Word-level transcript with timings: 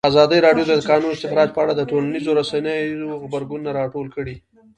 ازادي 0.09 0.37
راډیو 0.45 0.65
د 0.67 0.71
د 0.77 0.81
کانونو 0.89 1.13
استخراج 1.15 1.49
په 1.53 1.59
اړه 1.63 1.73
د 1.75 1.81
ټولنیزو 1.91 2.37
رسنیو 2.39 3.19
غبرګونونه 3.21 3.69
راټول 3.79 4.07
کړي. 4.15 4.35